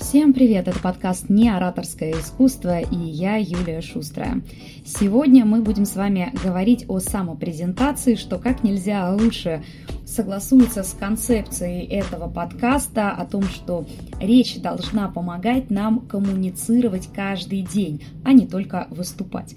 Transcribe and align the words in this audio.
Всем 0.00 0.32
привет! 0.32 0.68
Это 0.68 0.78
подкаст 0.78 1.28
«Не 1.28 1.50
ораторское 1.50 2.12
искусство» 2.12 2.80
и 2.80 2.96
я, 2.96 3.36
Юлия 3.36 3.80
Шустрая. 3.80 4.42
Сегодня 4.86 5.44
мы 5.44 5.60
будем 5.60 5.84
с 5.84 5.96
вами 5.96 6.32
говорить 6.42 6.84
о 6.88 7.00
самопрезентации, 7.00 8.14
что 8.14 8.38
как 8.38 8.62
нельзя 8.62 9.12
лучше 9.12 9.64
согласуется 10.06 10.84
с 10.84 10.94
концепцией 10.94 11.84
этого 11.84 12.30
подкаста 12.30 13.10
о 13.10 13.26
том, 13.26 13.42
что 13.42 13.86
речь 14.20 14.60
должна 14.60 15.10
помогать 15.10 15.68
нам 15.68 16.06
коммуницировать 16.06 17.08
каждый 17.12 17.62
день, 17.62 18.02
а 18.24 18.32
не 18.32 18.46
только 18.46 18.86
выступать. 18.90 19.56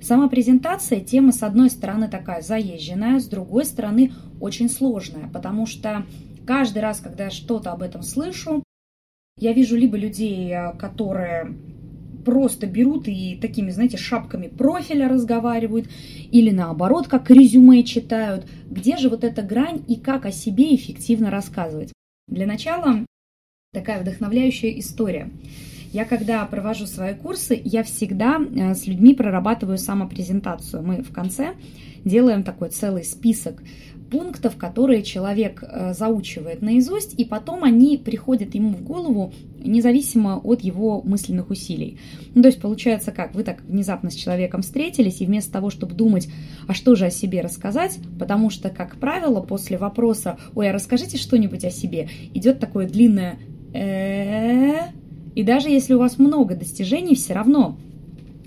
Сама 0.00 0.28
презентация– 0.28 1.00
тема, 1.04 1.32
с 1.32 1.42
одной 1.42 1.70
стороны, 1.70 2.08
такая 2.08 2.42
заезженная, 2.42 3.18
с 3.18 3.26
другой 3.26 3.64
стороны, 3.64 4.12
очень 4.38 4.68
сложная, 4.68 5.28
потому 5.32 5.66
что 5.66 6.04
каждый 6.46 6.82
раз, 6.82 7.00
когда 7.00 7.24
я 7.24 7.30
что-то 7.30 7.72
об 7.72 7.82
этом 7.82 8.02
слышу, 8.02 8.62
я 9.40 9.52
вижу 9.52 9.76
либо 9.76 9.96
людей, 9.96 10.50
э, 10.52 10.72
которые 10.78 11.54
просто 12.24 12.66
берут 12.66 13.08
и 13.08 13.38
такими, 13.40 13.70
знаете, 13.70 13.96
шапками 13.96 14.48
профиля 14.48 15.08
разговаривают, 15.08 15.88
или 16.30 16.50
наоборот, 16.50 17.08
как 17.08 17.30
резюме 17.30 17.84
читают. 17.84 18.46
Где 18.68 18.96
же 18.98 19.08
вот 19.08 19.24
эта 19.24 19.42
грань 19.42 19.82
и 19.88 19.96
как 19.96 20.26
о 20.26 20.32
себе 20.32 20.74
эффективно 20.74 21.30
рассказывать? 21.30 21.92
Для 22.26 22.46
начала 22.46 23.06
такая 23.72 24.00
вдохновляющая 24.00 24.78
история. 24.78 25.30
Я 25.92 26.04
когда 26.04 26.44
провожу 26.44 26.86
свои 26.86 27.14
курсы, 27.14 27.58
я 27.64 27.82
всегда 27.82 28.38
э, 28.38 28.74
с 28.74 28.86
людьми 28.86 29.14
прорабатываю 29.14 29.78
самопрезентацию. 29.78 30.82
Мы 30.82 31.02
в 31.02 31.12
конце 31.12 31.54
делаем 32.04 32.42
такой 32.42 32.68
целый 32.68 33.04
список 33.04 33.62
пунктов, 34.10 34.56
которые 34.56 35.02
человек 35.02 35.62
э, 35.62 35.94
заучивает 35.94 36.62
наизусть, 36.62 37.14
и 37.18 37.24
потом 37.24 37.64
они 37.64 37.96
приходят 37.96 38.54
ему 38.54 38.70
в 38.70 38.82
голову 38.82 39.32
независимо 39.58 40.38
от 40.38 40.60
его 40.60 41.02
мысленных 41.02 41.50
усилий. 41.50 41.98
Ну, 42.34 42.42
то 42.42 42.48
есть 42.48 42.60
получается 42.60 43.12
как, 43.12 43.34
вы 43.34 43.42
так 43.42 43.62
внезапно 43.62 44.10
с 44.10 44.14
человеком 44.14 44.62
встретились, 44.62 45.20
и 45.20 45.26
вместо 45.26 45.52
того, 45.52 45.70
чтобы 45.70 45.94
думать, 45.94 46.28
а 46.66 46.74
что 46.74 46.94
же 46.94 47.06
о 47.06 47.10
себе 47.10 47.40
рассказать, 47.40 47.98
потому 48.18 48.50
что, 48.50 48.70
как 48.70 48.96
правило, 48.96 49.40
после 49.40 49.78
вопроса, 49.78 50.38
ой, 50.54 50.70
а 50.70 50.72
расскажите 50.72 51.18
что-нибудь 51.18 51.64
о 51.64 51.70
себе, 51.70 52.08
идет 52.34 52.60
такое 52.60 52.88
длинное 52.88 53.38
и 55.38 55.44
даже 55.44 55.68
если 55.68 55.94
у 55.94 56.00
вас 56.00 56.18
много 56.18 56.56
достижений, 56.56 57.14
все 57.14 57.32
равно 57.32 57.78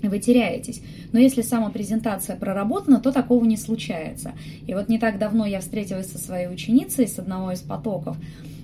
вы 0.08 0.18
теряетесь. 0.18 0.82
Но 1.12 1.18
если 1.18 1.42
самопрезентация 1.42 2.36
проработана, 2.36 3.00
то 3.00 3.12
такого 3.12 3.44
не 3.44 3.56
случается. 3.56 4.32
И 4.66 4.74
вот 4.74 4.88
не 4.88 4.98
так 4.98 5.18
давно 5.18 5.46
я 5.46 5.60
встретилась 5.60 6.10
со 6.10 6.18
своей 6.18 6.48
ученицей 6.48 7.06
с 7.06 7.18
одного 7.18 7.52
из 7.52 7.60
потоков, 7.60 8.16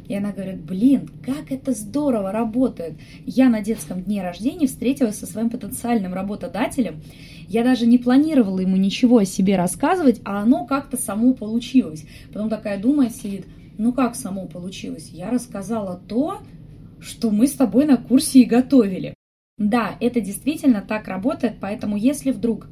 и 0.09 0.15
она 0.15 0.33
говорит, 0.33 0.63
блин, 0.63 1.11
как 1.25 1.53
это 1.53 1.73
здорово 1.73 2.33
работает. 2.33 2.95
Я 3.27 3.51
на 3.51 3.61
детском 3.61 4.03
дне 4.03 4.23
рождения 4.23 4.67
встретилась 4.67 5.19
со 5.19 5.27
своим 5.27 5.51
потенциальным 5.51 6.15
работодателем. 6.15 7.03
Я 7.47 7.63
даже 7.63 7.87
не 7.87 7.99
планировала 7.99 8.61
ему 8.61 8.77
ничего 8.77 9.19
о 9.19 9.25
себе 9.27 9.57
рассказывать, 9.57 10.21
а 10.25 10.43
оно 10.43 10.65
как-то 10.65 10.97
само 10.97 11.35
получилось. 11.35 12.07
Потом 12.33 12.49
такая 12.49 12.81
думает, 12.81 13.15
сидит, 13.15 13.47
ну 13.77 13.93
как 13.93 14.17
само 14.17 14.47
получилось? 14.47 15.11
Я 15.13 15.31
рассказала 15.31 16.01
то, 16.09 16.39
что 17.01 17.31
мы 17.31 17.47
с 17.47 17.53
тобой 17.53 17.85
на 17.85 17.99
курсе 17.99 18.41
и 18.41 18.45
готовили. 18.45 19.15
Да, 19.59 19.97
это 20.01 20.21
действительно 20.21 20.81
так 20.81 21.09
работает, 21.09 21.57
поэтому 21.61 21.97
если 21.97 22.31
вдруг 22.31 22.69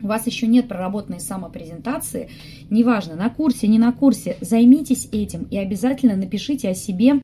у 0.00 0.06
вас 0.06 0.26
еще 0.26 0.46
нет 0.46 0.68
проработанной 0.68 1.18
самопрезентации, 1.18 2.30
неважно, 2.70 3.16
на 3.16 3.30
курсе, 3.30 3.66
не 3.66 3.78
на 3.78 3.92
курсе, 3.92 4.36
займитесь 4.40 5.08
этим 5.10 5.44
и 5.44 5.56
обязательно 5.56 6.14
напишите 6.14 6.68
о 6.68 6.74
себе 6.74 7.20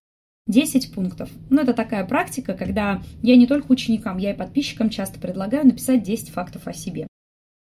10 0.48 0.92
пунктов. 0.92 1.30
Ну, 1.50 1.60
это 1.60 1.72
такая 1.72 2.04
практика, 2.04 2.54
когда 2.54 3.02
я 3.22 3.36
не 3.36 3.46
только 3.46 3.70
ученикам, 3.70 4.18
я 4.18 4.32
и 4.32 4.36
подписчикам 4.36 4.90
часто 4.90 5.20
предлагаю 5.20 5.66
написать 5.66 6.02
10 6.02 6.30
фактов 6.30 6.66
о 6.66 6.72
себе. 6.72 7.06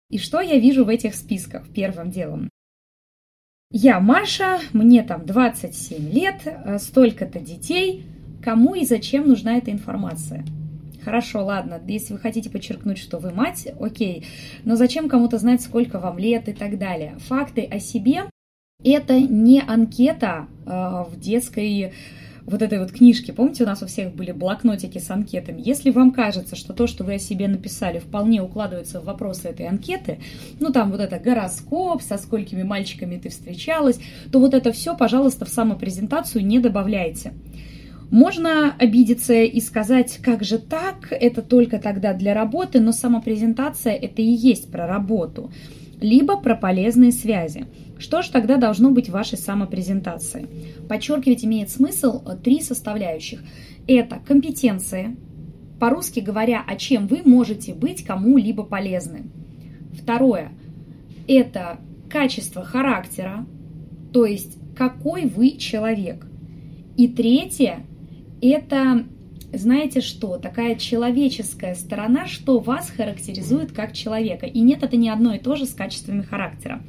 И 0.10 0.18
что 0.18 0.42
я 0.42 0.58
вижу 0.58 0.86
в 0.86 0.90
этих 0.90 1.16
списках 1.16 1.68
первым 1.70 2.10
делом? 2.10 2.50
Я 3.72 4.00
Маша, 4.00 4.60
мне 4.72 5.04
там 5.04 5.26
27 5.26 6.12
лет, 6.12 6.42
э, 6.46 6.78
столько-то 6.80 7.40
детей. 7.40 8.06
Кому 8.42 8.76
и 8.76 8.86
зачем 8.86 9.28
нужна 9.28 9.58
эта 9.58 9.72
информация? 9.72 10.46
Хорошо, 11.04 11.44
ладно, 11.44 11.82
если 11.88 12.14
вы 12.14 12.20
хотите 12.20 12.50
подчеркнуть, 12.50 12.98
что 12.98 13.18
вы 13.18 13.32
мать, 13.32 13.68
окей, 13.80 14.26
но 14.64 14.76
зачем 14.76 15.10
кому-то 15.10 15.38
знать, 15.38 15.62
сколько 15.62 16.00
вам 16.00 16.18
лет 16.18 16.48
и 16.48 16.54
так 16.54 16.78
далее? 16.78 17.18
Факты 17.28 17.64
о 17.64 17.80
себе– 17.80 18.24
это 18.84 19.20
не 19.20 19.62
анкета 19.62 20.48
э, 20.66 20.70
в 21.10 21.20
детской 21.20 21.94
вот 22.46 22.62
этой 22.62 22.80
вот 22.80 22.92
книжке. 22.92 23.34
Помните, 23.34 23.64
у 23.64 23.68
нас 23.68 23.82
у 23.82 23.88
всех 23.88 24.14
были 24.14 24.32
блокнотики 24.32 24.98
с 24.98 25.10
анкетами. 25.10 25.62
Если 25.64 25.92
вам 25.92 26.12
кажется, 26.12 26.56
что 26.56 26.74
то, 26.74 26.88
что 26.88 27.04
вы 27.04 27.16
о 27.16 27.20
себе 27.20 27.48
написали, 27.48 28.00
вполне 28.00 28.42
укладывается 28.42 29.00
в 29.00 29.06
вопросы 29.06 29.50
этой 29.50 29.68
анкеты, 29.68 30.20
ну 30.60 30.72
там 30.72 30.92
вот 30.92 31.00
это 31.00 31.20
гороскоп, 31.20 32.02
со 32.02 32.18
сколькими 32.18 32.64
мальчиками 32.64 33.18
ты 33.18 33.30
встречалась, 33.30 34.00
то 34.32 34.40
вот 34.40 34.54
это 34.54 34.72
все, 34.72 34.96
пожалуйста, 34.96 35.46
в 35.46 35.50
самопрезентацию 35.50 36.46
не 36.46 36.60
добавляйте. 36.60 37.34
Можно 38.14 38.76
обидеться 38.78 39.34
и 39.42 39.60
сказать, 39.60 40.20
как 40.22 40.44
же 40.44 40.60
так, 40.60 41.08
это 41.10 41.42
только 41.42 41.80
тогда 41.80 42.14
для 42.14 42.36
работы, 42.36 42.80
но 42.80 42.92
самопрезентация 42.92 43.96
это 43.96 44.22
и 44.22 44.30
есть 44.30 44.72
про 44.72 44.86
работу, 44.86 45.52
либо 46.00 46.38
про 46.38 46.56
полезные 46.56 47.12
связи. 47.12 47.66
Что 47.98 48.22
же 48.22 48.30
тогда 48.32 48.58
должно 48.58 48.92
быть 48.92 49.10
в 49.10 49.14
вашей 49.14 49.40
самопрезентации? 49.40 50.48
Подчеркивать 50.88 51.44
имеет 51.44 51.72
смысл 51.72 52.22
три 52.44 52.62
составляющих. 52.62 53.44
Это 53.88 54.22
компетенции, 54.24 55.18
по-русски 55.80 56.20
говоря, 56.20 56.64
о 56.68 56.76
чем 56.76 57.08
вы 57.08 57.24
можете 57.26 57.74
быть 57.74 58.04
кому-либо 58.04 58.62
полезны. 58.62 59.24
Второе– 60.00 60.52
это 61.28 61.80
качество 62.12 62.64
характера, 62.64 63.48
то 64.14 64.28
есть 64.28 64.56
какой 64.78 65.26
вы 65.26 65.58
человек. 65.58 66.28
И 66.96 67.08
третье 67.08 67.88
это, 68.50 69.06
знаете 69.52 70.02
что, 70.02 70.38
такая 70.38 70.76
человеческая 70.76 71.76
сторона, 71.76 72.28
что 72.28 72.60
вас 72.60 72.90
характеризует 72.90 73.72
как 73.72 73.94
человека. 73.94 74.46
И 74.46 74.60
нет, 74.60 74.84
это 74.84 74.98
не 74.98 75.10
одно 75.10 75.34
и 75.36 75.40
то 75.40 75.56
же 75.56 75.66
с 75.66 75.74
качествами 75.74 76.22
характера. 76.22 76.82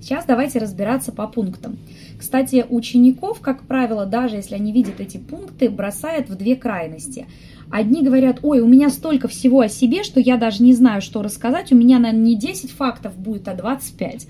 Сейчас 0.00 0.24
давайте 0.24 0.58
разбираться 0.58 1.12
по 1.12 1.28
пунктам. 1.28 1.78
Кстати, 2.18 2.66
учеников, 2.68 3.40
как 3.40 3.62
правило, 3.62 4.04
даже 4.04 4.36
если 4.36 4.56
они 4.56 4.72
видят 4.72 4.98
эти 4.98 5.16
пункты, 5.16 5.70
бросают 5.70 6.28
в 6.28 6.34
две 6.34 6.56
крайности. 6.56 7.26
Одни 7.70 8.02
говорят, 8.02 8.40
ой, 8.42 8.60
у 8.60 8.66
меня 8.66 8.90
столько 8.90 9.28
всего 9.28 9.60
о 9.60 9.68
себе, 9.68 10.02
что 10.02 10.18
я 10.18 10.36
даже 10.36 10.62
не 10.62 10.74
знаю, 10.74 11.02
что 11.02 11.22
рассказать, 11.22 11.72
у 11.72 11.76
меня, 11.76 12.00
наверное, 12.00 12.26
не 12.26 12.36
10 12.36 12.72
фактов 12.72 13.16
будет, 13.16 13.46
а 13.46 13.54
25. 13.54 14.26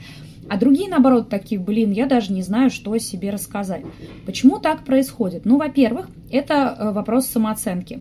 А 0.49 0.59
другие, 0.59 0.89
наоборот, 0.89 1.29
такие, 1.29 1.61
блин, 1.61 1.93
я 1.93 2.07
даже 2.07 2.33
не 2.33 2.43
знаю, 2.43 2.71
что 2.71 2.93
о 2.93 2.99
себе 2.99 3.31
рассказать. 3.31 3.85
Почему 4.27 4.59
так 4.59 4.85
происходит? 4.85 5.45
Ну, 5.45 5.57
во-первых, 5.57 6.09
это 6.31 6.77
э, 6.79 6.93
вопрос 6.93 7.27
самооценки. 7.27 8.01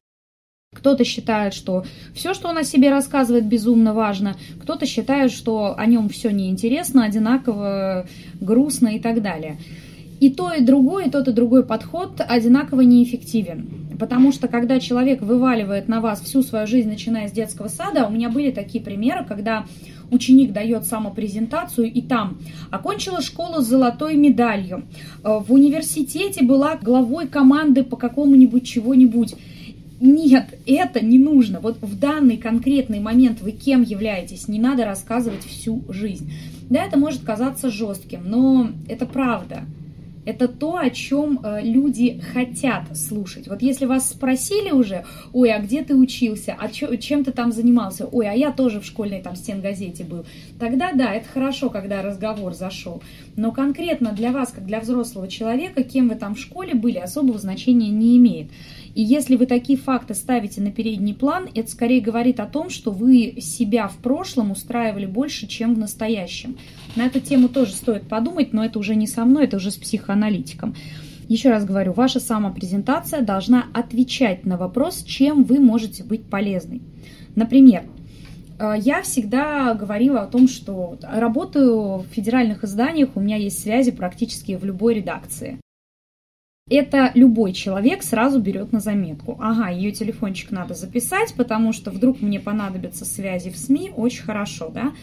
Кто-то 0.73 1.03
считает, 1.03 1.53
что 1.53 1.83
все, 2.13 2.33
что 2.33 2.47
он 2.47 2.57
о 2.57 2.63
себе 2.63 2.89
рассказывает, 2.89 3.45
безумно 3.45 3.93
важно. 3.93 4.37
Кто-то 4.61 4.85
считает, 4.85 5.31
что 5.31 5.75
о 5.77 5.85
нем 5.85 6.07
все 6.07 6.31
неинтересно, 6.31 7.03
одинаково 7.03 8.07
грустно 8.39 8.95
и 8.95 8.99
так 8.99 9.21
далее. 9.21 9.57
И 10.21 10.29
то, 10.29 10.53
и 10.53 10.63
другое, 10.63 11.07
и 11.07 11.09
тот, 11.09 11.27
и 11.27 11.33
другой 11.33 11.65
подход 11.65 12.21
одинаково 12.25 12.81
неэффективен. 12.81 13.97
Потому 13.99 14.31
что 14.31 14.47
когда 14.47 14.79
человек 14.79 15.21
вываливает 15.21 15.89
на 15.89 15.99
вас 15.99 16.21
всю 16.21 16.41
свою 16.41 16.67
жизнь, 16.67 16.87
начиная 16.87 17.27
с 17.27 17.33
детского 17.33 17.67
сада, 17.67 18.07
у 18.07 18.11
меня 18.11 18.29
были 18.29 18.51
такие 18.51 18.83
примеры, 18.83 19.25
когда 19.25 19.65
ученик 20.11 20.51
дает 20.51 20.85
самопрезентацию, 20.85 21.91
и 21.91 22.01
там 22.01 22.37
окончила 22.69 23.21
школу 23.21 23.61
с 23.61 23.67
золотой 23.67 24.15
медалью, 24.15 24.83
э, 25.23 25.39
в 25.39 25.51
университете 25.51 26.43
была 26.43 26.75
главой 26.75 27.27
команды 27.27 27.83
по 27.83 27.95
какому-нибудь 27.95 28.67
чего-нибудь. 28.67 29.35
Нет, 29.99 30.57
это 30.65 31.03
не 31.03 31.19
нужно. 31.19 31.59
Вот 31.59 31.77
в 31.81 31.99
данный 31.99 32.37
конкретный 32.37 32.99
момент 32.99 33.41
вы 33.41 33.51
кем 33.51 33.83
являетесь, 33.83 34.47
не 34.47 34.59
надо 34.59 34.85
рассказывать 34.85 35.43
всю 35.43 35.83
жизнь. 35.89 36.31
Да, 36.69 36.85
это 36.85 36.97
может 36.97 37.23
казаться 37.23 37.69
жестким, 37.69 38.21
но 38.25 38.69
это 38.87 39.05
правда 39.05 39.63
это 40.25 40.47
то, 40.47 40.77
о 40.77 40.89
чем 40.89 41.39
э, 41.43 41.61
люди 41.63 42.21
хотят 42.33 42.95
слушать. 42.95 43.47
Вот 43.47 43.61
если 43.61 43.85
вас 43.85 44.09
спросили 44.09 44.71
уже, 44.71 45.03
ой, 45.33 45.51
а 45.51 45.59
где 45.59 45.83
ты 45.83 45.95
учился, 45.95 46.55
а 46.59 46.69
чё, 46.69 46.95
чем 46.95 47.23
ты 47.23 47.31
там 47.31 47.51
занимался, 47.51 48.05
ой, 48.05 48.29
а 48.29 48.33
я 48.33 48.51
тоже 48.51 48.79
в 48.79 48.85
школьной 48.85 49.21
там 49.21 49.35
стенгазете 49.35 50.03
был, 50.03 50.25
тогда 50.59 50.93
да, 50.93 51.13
это 51.13 51.27
хорошо, 51.27 51.69
когда 51.69 52.01
разговор 52.01 52.53
зашел. 52.53 53.01
Но 53.35 53.51
конкретно 53.51 54.11
для 54.11 54.31
вас, 54.31 54.51
как 54.51 54.65
для 54.65 54.79
взрослого 54.79 55.27
человека, 55.27 55.83
кем 55.83 56.09
вы 56.09 56.15
там 56.15 56.35
в 56.35 56.39
школе 56.39 56.73
были, 56.73 56.97
особого 56.97 57.37
значения 57.37 57.89
не 57.89 58.17
имеет. 58.17 58.49
И 58.93 59.01
если 59.01 59.37
вы 59.37 59.45
такие 59.45 59.77
факты 59.79 60.13
ставите 60.13 60.61
на 60.61 60.71
передний 60.71 61.13
план, 61.13 61.47
это 61.55 61.71
скорее 61.71 62.01
говорит 62.01 62.39
о 62.39 62.45
том, 62.45 62.69
что 62.69 62.91
вы 62.91 63.37
себя 63.39 63.87
в 63.87 63.95
прошлом 63.97 64.51
устраивали 64.51 65.05
больше, 65.05 65.47
чем 65.47 65.75
в 65.75 65.77
настоящем. 65.77 66.57
На 66.95 67.05
эту 67.05 67.21
тему 67.21 67.47
тоже 67.47 67.71
стоит 67.71 68.07
подумать, 68.07 68.51
но 68.51 68.65
это 68.65 68.79
уже 68.79 68.95
не 68.95 69.07
со 69.07 69.23
мной, 69.23 69.45
это 69.45 69.57
уже 69.57 69.71
с 69.71 69.77
психоаналитиком. 69.77 70.75
Еще 71.29 71.49
раз 71.49 71.63
говорю, 71.63 71.93
ваша 71.93 72.19
самопрезентация 72.19 73.21
должна 73.21 73.67
отвечать 73.73 74.45
на 74.45 74.57
вопрос, 74.57 75.03
чем 75.03 75.45
вы 75.45 75.59
можете 75.59 76.03
быть 76.03 76.25
полезной. 76.25 76.81
Например, 77.35 77.85
я 78.77 79.01
всегда 79.01 79.73
говорила 79.73 80.21
о 80.21 80.27
том, 80.27 80.47
что 80.47 80.97
работаю 81.01 81.99
в 81.99 82.05
федеральных 82.11 82.63
изданиях, 82.63 83.09
у 83.15 83.19
меня 83.19 83.37
есть 83.37 83.61
связи 83.61 83.91
практически 83.91 84.55
в 84.55 84.65
любой 84.65 84.95
редакции. 84.95 85.59
Это 86.69 87.11
любой 87.15 87.51
человек 87.51 88.01
сразу 88.01 88.39
берет 88.39 88.71
на 88.71 88.79
заметку. 88.79 89.37
Ага, 89.41 89.69
ее 89.69 89.91
телефончик 89.91 90.51
надо 90.51 90.73
записать, 90.73 91.33
потому 91.33 91.73
что 91.73 91.91
вдруг 91.91 92.21
мне 92.21 92.39
понадобятся 92.39 93.03
связи 93.03 93.49
в 93.49 93.57
СМИ, 93.57 93.91
очень 93.95 94.23
хорошо, 94.23 94.69
да. 94.73 94.93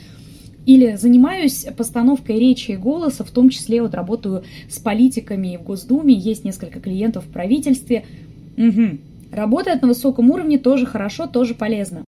Или 0.64 0.96
занимаюсь 0.96 1.66
постановкой 1.76 2.38
речи 2.38 2.70
и 2.70 2.76
голоса, 2.76 3.24
в 3.24 3.30
том 3.30 3.50
числе 3.50 3.82
вот 3.82 3.94
работаю 3.94 4.44
с 4.70 4.78
политиками 4.78 5.56
в 5.56 5.62
Госдуме, 5.64 6.14
есть 6.14 6.44
несколько 6.44 6.80
клиентов 6.80 7.24
в 7.26 7.30
правительстве. 7.30 8.06
Угу. 8.56 8.98
Работает 9.32 9.82
на 9.82 9.88
высоком 9.88 10.30
уровне 10.30 10.58
тоже 10.58 10.86
хорошо, 10.86 11.26
тоже 11.26 11.54
полезно. 11.54 12.04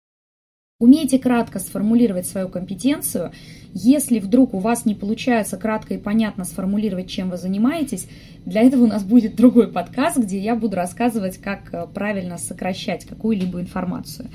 Умейте 0.79 1.17
кратко 1.17 1.57
сформулировать 1.57 2.27
свою 2.27 2.49
компетенцию. 2.49 3.31
Если 3.73 4.19
вдруг 4.19 4.53
у 4.53 4.59
вас 4.59 4.85
не 4.85 4.93
получается 4.93 5.57
кратко 5.57 5.95
и 5.95 5.97
понятно 5.97 6.45
сформулировать, 6.45 7.09
чем 7.09 7.31
вы 7.31 7.37
занимаетесь, 7.37 8.07
для 8.45 8.61
этого 8.61 8.83
у 8.83 8.87
нас 8.87 9.03
будет 9.03 9.35
другой 9.35 9.69
подкаст, 9.69 10.17
где 10.17 10.37
я 10.37 10.53
буду 10.53 10.75
рассказывать, 10.75 11.39
как 11.39 11.73
э, 11.73 11.87
правильно 11.91 12.37
сокращать 12.37 13.05
какую-либо 13.05 13.59
информацию. 13.59 14.29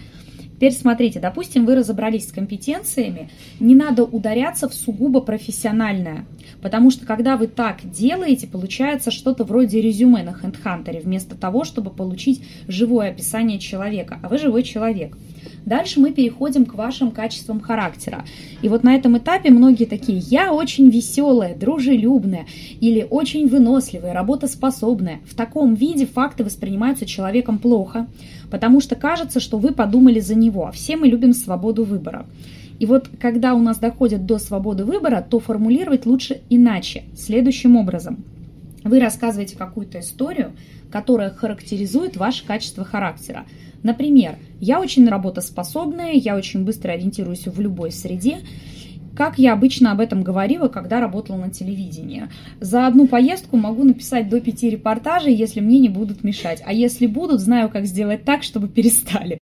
Теперь 0.63 0.73
смотрите, 0.73 1.19
допустим, 1.19 1.65
вы 1.65 1.77
разобрались 1.77 2.29
с 2.29 2.33
компетенциями, 2.33 3.31
не 3.59 3.75
надо 3.75 4.05
ударяться 4.05 4.69
в 4.69 4.75
сугубо 4.75 5.21
профессиональное, 5.21 6.25
потому 6.61 6.93
что 6.93 7.05
когда 7.05 7.37
вы 7.37 7.49
так 7.49 7.79
делаете, 7.89 8.47
получается 8.47 9.11
что-то 9.11 9.43
вроде 9.43 9.81
резюме 9.81 10.23
на 10.23 10.31
HandHunter, 10.31 11.03
вместо 11.03 11.37
того, 11.37 11.65
чтобы 11.65 11.91
получить 11.91 12.45
живое 12.69 13.11
описание 13.11 13.59
человека, 13.59 14.21
а 14.23 14.29
вы 14.29 14.39
живой 14.39 14.63
человек. 14.63 15.17
Дальше 15.65 16.01
мы 16.01 16.13
переходим 16.13 16.65
к 16.65 16.75
вашим 16.75 17.11
качествам 17.11 17.61
характера. 17.61 18.25
И 18.63 18.69
вот 18.69 18.83
на 18.83 18.95
этом 18.95 19.17
этапе 19.19 19.51
многие 19.51 19.85
такие, 19.85 20.19
я 20.19 20.53
очень 20.53 20.89
веселая, 20.89 21.55
дружелюбная 21.55 22.47
или 22.81 23.07
очень 23.09 23.49
выносливая, 23.49 24.13
работоспособная. 24.13 25.21
В 25.25 25.35
таком 25.35 25.75
виде 25.75 26.07
факты 26.07 26.45
воспринимаются 26.45 27.07
человеком 27.07 27.59
плохо, 27.59 28.07
потому 28.51 28.81
что 28.81 28.97
кажется, 28.97 29.41
что 29.41 29.59
вы 29.59 29.73
подумали 29.73 30.21
за 30.21 30.35
него, 30.35 30.67
а 30.67 30.73
все 30.73 30.97
мы 30.97 31.07
любим 31.07 31.33
свободу 31.33 31.85
выбора. 31.85 32.27
И 32.79 32.87
вот 32.87 33.09
когда 33.21 33.55
у 33.55 33.61
нас 33.61 33.79
доходит 33.79 34.27
до 34.27 34.39
свободы 34.39 34.85
выбора, 34.85 35.25
то 35.29 35.39
формулировать 35.39 36.05
лучше 36.05 36.41
иначе, 36.51 37.05
следующим 37.17 37.77
образом. 37.77 38.25
Вы 38.83 38.99
рассказываете 38.99 39.57
какую-то 39.57 40.01
историю, 40.01 40.53
которая 40.93 41.31
характеризует 41.31 42.17
ваше 42.17 42.45
качество 42.45 42.85
характера. 42.85 43.47
Например, 43.83 44.37
я 44.61 44.81
очень 44.81 45.09
работоспособная, 45.09 46.13
я 46.13 46.37
очень 46.37 46.65
быстро 46.65 46.93
ориентируюсь 46.93 47.47
в 47.47 47.61
любой 47.61 47.91
среде, 47.91 48.39
как 49.17 49.39
я 49.39 49.53
обычно 49.53 49.93
об 49.93 50.01
этом 50.01 50.23
говорила, 50.23 50.69
когда 50.69 51.01
работала 51.01 51.37
на 51.37 51.51
телевидении. 51.51 52.29
За 52.61 52.87
одну 52.87 53.07
поездку 53.07 53.57
могу 53.57 53.85
написать 53.85 54.29
до 54.29 54.41
пяти 54.41 54.71
репортажей, 54.71 55.35
если 55.35 55.61
мне 55.61 55.79
не 55.81 55.89
будут 55.89 56.25
мешать. 56.25 56.63
А 56.65 56.73
если 56.73 57.07
будут, 57.07 57.41
знаю, 57.41 57.69
как 57.69 57.87
сделать 57.87 58.25
так, 58.25 58.43
чтобы 58.43 58.69
перестали. 58.69 59.39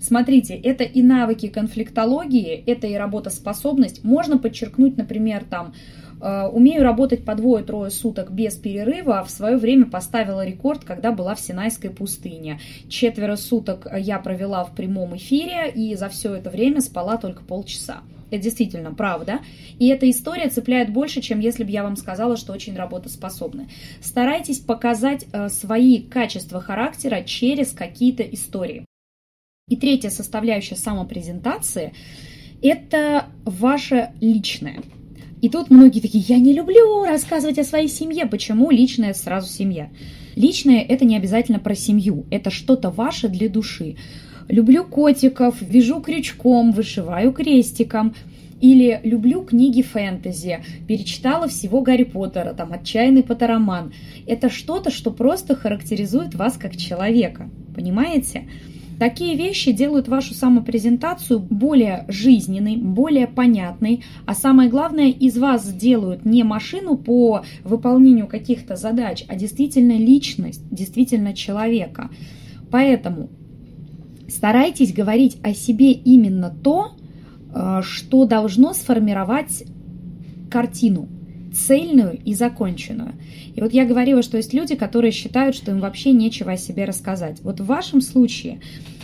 Смотрите, 0.00 0.54
это 0.54 0.84
и 0.84 1.02
навыки 1.02 1.48
конфликтологии, 1.48 2.62
это 2.66 2.86
и 2.86 2.94
работоспособность. 2.94 4.04
Можно 4.04 4.38
подчеркнуть, 4.38 4.96
например, 4.96 5.44
там, 5.48 5.74
умею 6.20 6.82
работать 6.82 7.24
по 7.24 7.34
двое-трое 7.34 7.90
суток 7.90 8.30
без 8.30 8.54
перерыва. 8.54 9.24
В 9.24 9.30
свое 9.30 9.56
время 9.56 9.86
поставила 9.86 10.44
рекорд, 10.44 10.84
когда 10.84 11.12
была 11.12 11.34
в 11.34 11.40
Синайской 11.40 11.90
пустыне. 11.90 12.60
Четверо 12.88 13.36
суток 13.36 13.86
я 13.96 14.18
провела 14.18 14.64
в 14.64 14.74
прямом 14.74 15.16
эфире 15.16 15.70
и 15.70 15.94
за 15.94 16.08
все 16.08 16.34
это 16.34 16.50
время 16.50 16.80
спала 16.80 17.16
только 17.16 17.42
полчаса. 17.42 18.02
Это 18.30 18.42
действительно 18.42 18.92
правда. 18.92 19.40
И 19.78 19.88
эта 19.88 20.08
история 20.10 20.48
цепляет 20.48 20.92
больше, 20.92 21.20
чем 21.20 21.40
если 21.40 21.64
бы 21.64 21.70
я 21.70 21.82
вам 21.82 21.96
сказала, 21.96 22.36
что 22.36 22.52
очень 22.52 22.76
работоспособны. 22.76 23.68
Старайтесь 24.00 24.60
показать 24.60 25.26
э, 25.32 25.48
свои 25.48 26.02
качества 26.02 26.60
характера 26.60 27.22
через 27.22 27.72
какие-то 27.72 28.22
истории. 28.22 28.84
И 29.68 29.76
третья 29.76 30.10
составляющая 30.10 30.76
самопрезентации– 30.76 31.92
это 32.62 33.26
ваше 33.44 34.12
личное. 34.20 34.82
И 35.40 35.48
тут 35.48 35.70
многие 35.70 36.00
такие, 36.00 36.24
я 36.26 36.38
не 36.38 36.52
люблю 36.52 37.04
рассказывать 37.04 37.58
о 37.58 37.64
своей 37.64 37.88
семье. 37.88 38.26
Почему 38.26 38.70
личное 38.70 39.14
сразу 39.14 39.48
семья? 39.48 39.88
Личное– 40.34 40.82
это 40.88 41.04
не 41.04 41.16
обязательно 41.16 41.58
про 41.58 41.74
семью, 41.74 42.24
это 42.30 42.50
что-то 42.50 42.90
ваше 42.90 43.28
для 43.28 43.48
души. 43.48 43.96
Люблю 44.48 44.84
котиков, 44.84 45.56
вяжу 45.60 46.00
крючком, 46.00 46.72
вышиваю 46.72 47.32
крестиком. 47.32 48.14
Или 48.60 49.00
люблю 49.04 49.42
книги 49.42 49.82
фэнтези, 49.82 50.64
перечитала 50.88 51.46
всего 51.46 51.80
Гарри 51.80 52.02
Поттера, 52.02 52.54
там 52.54 52.72
«Отчаянный 52.72 53.22
Поттероман». 53.22 53.92
Это 54.26 54.50
что-то, 54.50 54.90
что 54.90 55.12
просто 55.12 55.54
характеризует 55.54 56.34
вас 56.34 56.56
как 56.56 56.76
человека, 56.76 57.48
понимаете? 57.76 58.48
Такие 58.98 59.36
вещи 59.36 59.70
делают 59.70 60.08
вашу 60.08 60.34
самопрезентацию 60.34 61.38
более 61.38 62.04
жизненной, 62.08 62.76
более 62.76 63.28
понятной, 63.28 64.02
а 64.26 64.34
самое 64.34 64.68
главное, 64.68 65.08
из 65.08 65.38
вас 65.38 65.64
сделают 65.64 66.24
не 66.24 66.42
машину 66.42 66.96
по 66.96 67.44
выполнению 67.62 68.26
каких-то 68.26 68.74
задач, 68.74 69.24
а 69.28 69.36
действительно 69.36 69.92
личность, 69.92 70.62
действительно 70.70 71.32
человека. 71.32 72.10
Поэтому 72.72 73.28
старайтесь 74.28 74.92
говорить 74.92 75.38
о 75.44 75.54
себе 75.54 75.92
именно 75.92 76.50
то, 76.50 76.92
э, 77.54 77.80
что 77.82 78.24
должно 78.24 78.72
сформировать 78.72 79.62
картину, 80.50 81.08
цельную 81.54 82.18
и 82.24 82.34
законченную. 82.34 83.14
И 83.54 83.60
вот 83.60 83.72
я 83.72 83.84
говорила, 83.84 84.22
что 84.22 84.36
есть 84.36 84.52
люди, 84.52 84.74
которые 84.74 85.12
считают, 85.12 85.56
что 85.56 85.70
им 85.70 85.80
вообще 85.80 86.12
нечего 86.12 86.52
о 86.52 86.56
себе 86.56 86.84
рассказать. 86.84 87.40
Вот 87.42 87.60
в 87.60 87.66
вашем 87.66 88.00
случае 88.00 88.60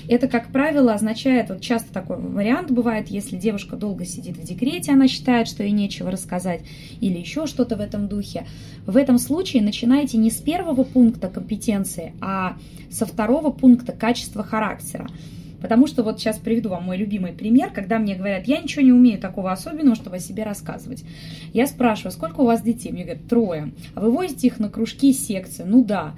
это, 0.06 0.29
как 0.29 0.52
правило, 0.52 0.93
означает, 0.93 1.49
вот 1.49 1.61
часто 1.61 1.93
такой 1.93 2.19
вариант 2.19 2.70
бывает, 2.70 3.08
если 3.08 3.37
девушка 3.37 3.76
долго 3.76 4.05
сидит 4.05 4.37
в 4.37 4.44
декрете, 4.44 4.93
она 4.93 5.08
считает, 5.08 5.49
что 5.49 5.62
ей 5.62 5.73
нечего 5.73 6.11
рассказать, 6.11 6.61
или 7.00 7.19
еще 7.19 7.46
что-то 7.46 7.76
в 7.76 7.81
этом 7.81 8.06
духе. 8.08 8.47
В 8.87 8.97
этом 8.97 9.19
случае 9.19 9.62
начинайте 9.62 10.19
не 10.19 10.31
с 10.31 10.37
первого 10.37 10.85
пункта 10.85 11.29
компетенции, 11.29 12.12
а 12.20 12.56
со 12.90 13.06
второго 13.06 13.50
пункта 13.50 13.93
качества 13.93 14.45
характера. 14.45 15.09
Потому 15.64 15.87
что 15.87 16.02
вот 16.02 16.21
сейчас 16.21 16.38
приведу 16.38 16.68
вам 16.68 16.85
мой 16.85 16.99
любимый 16.99 17.33
пример, 17.33 17.71
когда 17.71 17.99
мне 17.99 18.14
говорят, 18.16 18.47
я 18.47 18.61
ничего 18.61 18.83
не 18.83 18.92
умею 18.92 19.18
такого 19.18 19.50
особенного, 19.50 19.97
чтобы 19.97 20.16
о 20.16 20.18
себе 20.18 20.42
рассказывать. 20.42 21.02
Я 21.54 21.66
спрашиваю, 21.66 22.12
сколько 22.12 22.42
у 22.42 22.44
вас 22.44 22.61
детей? 22.61 22.92
Мне 22.92 23.04
говорят, 23.04 23.26
трое. 23.28 23.73
А 23.94 24.02
вы 24.02 24.11
возите 24.11 24.49
их 24.49 24.59
на 24.59 24.68
кружки 24.68 25.09
и 25.09 25.14
секции? 25.14 25.64
Ну 25.66 25.83
да. 25.83 26.16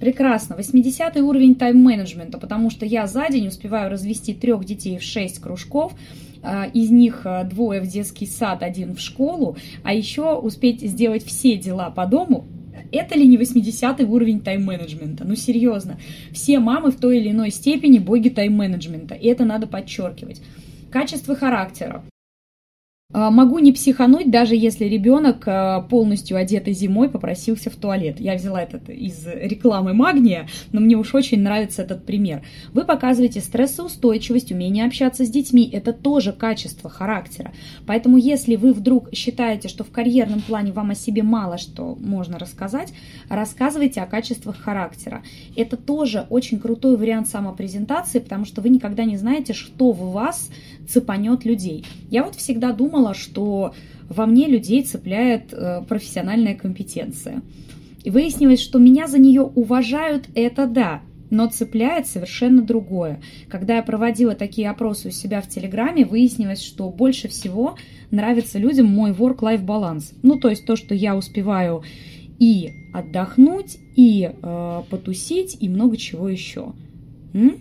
Прекрасно. 0.00 0.56
80 0.56 1.18
уровень 1.18 1.54
тайм-менеджмента, 1.54 2.38
потому 2.38 2.70
что 2.70 2.86
я 2.86 3.06
за 3.06 3.28
день 3.28 3.48
успеваю 3.48 3.90
развести 3.90 4.32
трех 4.32 4.64
детей 4.64 4.96
в 4.96 5.02
6 5.02 5.38
кружков, 5.38 5.92
а, 6.42 6.64
из 6.64 6.88
них 6.90 7.26
а, 7.26 7.44
двое 7.44 7.82
в 7.82 7.86
детский 7.86 8.24
сад, 8.24 8.62
один 8.62 8.94
в 8.94 9.00
школу, 9.00 9.58
а 9.84 9.92
еще 9.92 10.32
успеть 10.32 10.80
сделать 10.80 11.26
все 11.26 11.58
дела 11.58 11.90
по 11.90 12.06
дому 12.06 12.46
это 12.92 13.14
ли 13.14 13.26
не 13.26 13.36
80 13.36 14.00
уровень 14.00 14.40
тайм-менеджмента? 14.40 15.24
Ну, 15.24 15.36
серьезно. 15.36 15.98
Все 16.32 16.58
мамы 16.58 16.90
в 16.90 16.96
той 16.96 17.18
или 17.18 17.30
иной 17.30 17.50
степени 17.50 17.98
боги 17.98 18.28
тайм-менеджмента, 18.28 19.14
и 19.14 19.26
это 19.28 19.44
надо 19.44 19.66
подчеркивать. 19.66 20.40
Качество 20.90 21.34
характера. 21.34 22.04
А, 23.10 23.30
могу 23.30 23.58
не 23.58 23.72
психануть, 23.72 24.30
даже 24.30 24.54
если 24.54 24.84
ребенок 24.84 25.44
а, 25.46 25.80
полностью 25.80 26.36
одетый 26.36 26.74
зимой 26.74 27.08
попросился 27.08 27.70
в 27.70 27.76
туалет. 27.76 28.20
Я 28.20 28.34
взяла 28.34 28.62
этот 28.62 28.90
из 28.90 29.26
рекламы 29.26 29.94
магния, 29.94 30.46
но 30.72 30.82
мне 30.82 30.94
уж 30.94 31.14
очень 31.14 31.40
нравится 31.40 31.80
этот 31.80 32.04
пример. 32.04 32.42
Вы 32.74 32.84
показываете 32.84 33.40
стрессоустойчивость, 33.40 34.52
умение 34.52 34.84
общаться 34.84 35.24
с 35.24 35.30
детьми. 35.30 35.70
Это 35.72 35.94
тоже 35.94 36.34
качество 36.34 36.90
характера. 36.90 37.54
Поэтому 37.86 38.18
если 38.18 38.56
вы 38.56 38.74
вдруг 38.74 39.08
считаете, 39.14 39.68
что 39.68 39.84
в 39.84 39.90
карьерном 39.90 40.42
плане 40.42 40.72
вам 40.72 40.90
о 40.90 40.94
себе 40.94 41.22
мало 41.22 41.56
что 41.56 41.96
можно 41.98 42.38
рассказать, 42.38 42.92
рассказывайте 43.30 44.02
о 44.02 44.06
качествах 44.06 44.58
характера. 44.58 45.22
Это 45.56 45.78
тоже 45.78 46.26
очень 46.28 46.60
крутой 46.60 46.98
вариант 46.98 47.28
самопрезентации, 47.28 48.18
потому 48.18 48.44
что 48.44 48.60
вы 48.60 48.68
никогда 48.68 49.04
не 49.04 49.16
знаете, 49.16 49.54
что 49.54 49.92
в 49.92 50.12
вас 50.12 50.50
цепанет 50.86 51.44
людей. 51.44 51.86
Я 52.10 52.24
вот 52.24 52.34
всегда 52.34 52.72
думала, 52.72 52.97
что 53.14 53.74
во 54.08 54.26
мне 54.26 54.46
людей 54.46 54.82
цепляет 54.82 55.52
э, 55.52 55.82
профессиональная 55.88 56.54
компетенция. 56.54 57.42
И 58.04 58.10
выяснилось, 58.10 58.60
что 58.60 58.78
меня 58.78 59.06
за 59.06 59.18
нее 59.18 59.42
уважают, 59.42 60.28
это 60.34 60.66
да, 60.66 61.02
но 61.30 61.46
цепляет 61.48 62.06
совершенно 62.06 62.62
другое. 62.62 63.20
Когда 63.48 63.76
я 63.76 63.82
проводила 63.82 64.34
такие 64.34 64.70
опросы 64.70 65.08
у 65.08 65.10
себя 65.10 65.40
в 65.40 65.48
Телеграме, 65.48 66.04
выяснилось, 66.04 66.62
что 66.62 66.88
больше 66.90 67.28
всего 67.28 67.76
нравится 68.10 68.58
людям 68.58 68.86
мой 68.86 69.10
work-life 69.10 69.62
баланс. 69.64 70.12
Ну, 70.22 70.38
то 70.38 70.48
есть 70.48 70.64
то, 70.64 70.76
что 70.76 70.94
я 70.94 71.16
успеваю 71.16 71.82
и 72.38 72.70
отдохнуть, 72.94 73.78
и 73.96 74.30
э, 74.30 74.82
потусить, 74.90 75.56
и 75.60 75.68
много 75.68 75.96
чего 75.96 76.28
еще. 76.28 76.72
М? 77.34 77.58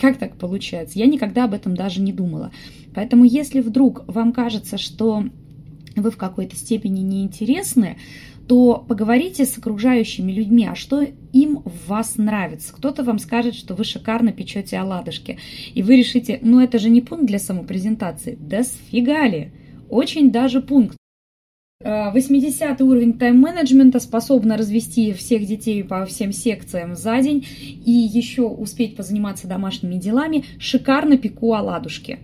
Как 0.00 0.16
так 0.18 0.36
получается? 0.36 0.98
Я 0.98 1.06
никогда 1.06 1.44
об 1.44 1.54
этом 1.54 1.74
даже 1.76 2.00
не 2.00 2.12
думала. 2.12 2.50
Поэтому 2.94 3.24
если 3.24 3.60
вдруг 3.60 4.04
вам 4.06 4.32
кажется, 4.32 4.78
что 4.78 5.24
вы 5.96 6.10
в 6.10 6.16
какой-то 6.16 6.56
степени 6.56 7.00
неинтересны, 7.00 7.98
то 8.48 8.84
поговорите 8.86 9.44
с 9.44 9.56
окружающими 9.56 10.32
людьми, 10.32 10.66
а 10.66 10.74
что 10.74 11.06
им 11.32 11.62
в 11.64 11.88
вас 11.88 12.16
нравится. 12.16 12.72
Кто-то 12.74 13.04
вам 13.04 13.18
скажет, 13.18 13.54
что 13.54 13.74
вы 13.74 13.84
шикарно 13.84 14.32
печете 14.32 14.78
оладушки, 14.78 15.38
и 15.74 15.82
вы 15.82 15.96
решите, 15.96 16.38
ну 16.42 16.60
это 16.60 16.78
же 16.78 16.90
не 16.90 17.00
пункт 17.00 17.26
для 17.26 17.38
самопрезентации. 17.38 18.36
Да 18.40 18.64
сфига 18.64 19.26
ли? 19.26 19.52
Очень 19.88 20.30
даже 20.30 20.60
пункт. 20.60 20.96
80 21.84 22.80
э, 22.80 22.84
уровень 22.84 23.18
тайм-менеджмента 23.18 23.98
способна 24.00 24.56
развести 24.56 25.12
всех 25.12 25.46
детей 25.46 25.82
по 25.82 26.04
всем 26.06 26.32
секциям 26.32 26.94
за 26.94 27.20
день 27.20 27.46
и 27.84 27.90
еще 27.90 28.42
успеть 28.42 28.96
позаниматься 28.96 29.48
домашними 29.48 29.96
делами. 29.96 30.44
Шикарно 30.58 31.16
пеку 31.16 31.54
оладушки. 31.54 32.18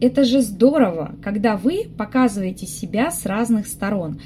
Это 0.00 0.24
же 0.24 0.42
здорово, 0.42 1.16
когда 1.22 1.56
вы 1.56 1.88
показываете 1.96 2.66
себя 2.66 3.10
с 3.10 3.26
разных 3.26 3.66
сторон. 3.66 4.20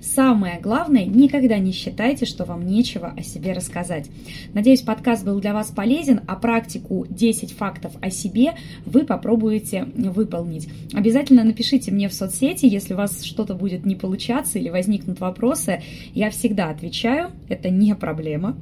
Самое 0.00 0.58
главное, 0.60 1.04
никогда 1.04 1.58
не 1.58 1.70
считайте, 1.70 2.26
что 2.26 2.44
вам 2.44 2.66
нечего 2.66 3.14
о 3.16 3.22
себе 3.22 3.52
рассказать. 3.52 4.10
Надеюсь, 4.52 4.80
подкаст 4.80 5.24
был 5.24 5.38
для 5.38 5.54
вас 5.54 5.68
полезен, 5.70 6.22
а 6.26 6.34
практику 6.34 7.06
10 7.08 7.52
фактов 7.52 7.92
о 8.00 8.10
себе 8.10 8.54
вы 8.84 9.04
попробуете 9.04 9.84
выполнить. 9.94 10.68
Обязательно 10.92 11.44
напишите 11.44 11.92
мне 11.92 12.08
в 12.08 12.14
соцсети, 12.14 12.66
если 12.66 12.94
у 12.94 12.96
вас 12.96 13.22
что-то 13.22 13.54
будет 13.54 13.86
не 13.86 13.94
получаться 13.94 14.58
или 14.58 14.70
возникнут 14.70 15.20
вопросы. 15.20 15.82
Я 16.14 16.30
всегда 16.30 16.70
отвечаю, 16.70 17.30
это 17.48 17.70
не 17.70 17.94
проблема. 17.94 18.56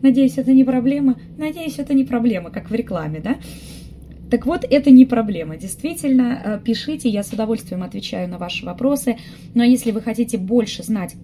Надеюсь, 0.00 0.38
это 0.38 0.54
не 0.54 0.64
проблема. 0.64 1.16
Надеюсь, 1.36 1.78
это 1.78 1.92
не 1.92 2.04
проблема, 2.04 2.48
как 2.48 2.70
в 2.70 2.74
рекламе, 2.74 3.20
да? 3.20 3.36
Так 4.30 4.46
вот, 4.46 4.64
это 4.68 4.90
не 4.90 5.04
проблема. 5.04 5.56
Действительно, 5.56 6.40
э, 6.44 6.60
пишите, 6.64 7.08
я 7.08 7.24
с 7.24 7.32
удовольствием 7.32 7.82
отвечаю 7.82 8.28
на 8.28 8.38
ваши 8.38 8.64
вопросы. 8.64 9.16
А 9.56 9.64
если 9.64 9.90
вы 9.90 10.00
хотите 10.00 10.38
больше 10.38 10.84
знать 10.84 11.16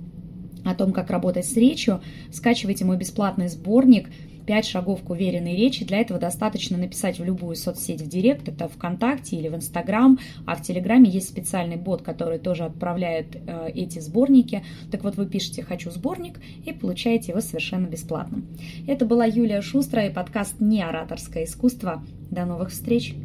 о 0.65 0.75
том, 0.75 0.93
как 0.93 1.11
работать 1.11 1.47
с 1.47 1.57
речью, 1.57 2.01
скачивайте 2.33 2.85
мой 2.85 2.97
бесплатный 2.97 3.49
сборник 3.49 4.09
«5 4.45 4.65
шагов 4.65 5.03
к 5.03 5.11
уверенной 5.11 5.55
речи». 5.55 5.85
Для 5.85 5.99
этого 5.99 6.19
достаточно 6.19 6.77
написать 6.77 7.21
в 7.21 7.25
любую 7.25 7.55
соцсеть 7.55 8.01
в 8.01 8.09
Директ, 8.09 8.49
это 8.49 8.67
ВКонтакте 8.69 9.37
или 9.37 9.49
в 9.49 9.55
Инстаграм, 9.55 10.19
а 10.45 10.57
в 10.57 10.63
Телеграме 10.63 11.09
есть 11.09 11.29
специальный 11.29 11.77
бот, 11.77 12.03
который 12.03 12.41
тоже 12.41 12.65
отправляет 12.65 13.37
э, 13.37 13.71
эти 13.73 14.01
сборники. 14.01 14.65
Так 14.91 15.05
вот, 15.05 15.17
вы 15.17 15.27
пишете 15.27 15.63
«Хочу 15.63 15.93
сборник» 15.93 16.41
и 16.65 16.73
получаете 16.73 17.31
его 17.31 17.41
совершенно 17.41 17.87
бесплатно. 17.87 18.43
Это 18.89 19.07
была 19.07 19.27
Юлия 19.27 19.63
Шустрая 19.63 20.11
и 20.11 20.13
подкаст 20.13 20.61
«Не 20.61 20.83
ораторское 20.83 21.45
искусство». 21.45 22.03
До 22.37 22.45
новых 22.45 22.69
встреч! 22.69 23.17